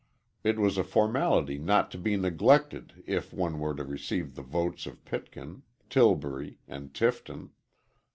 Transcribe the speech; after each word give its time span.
It 0.43 0.57
was 0.57 0.79
a 0.79 0.83
formality 0.83 1.59
not 1.59 1.91
to 1.91 1.99
be 1.99 2.17
neglected 2.17 3.03
if 3.05 3.31
one 3.31 3.59
would 3.59 3.77
receive 3.87 4.33
the 4.33 4.41
votes 4.41 4.87
of 4.87 5.05
Pitkin, 5.05 5.61
Till 5.91 6.15
bury, 6.15 6.57
and 6.67 6.91
Tifton. 6.91 7.51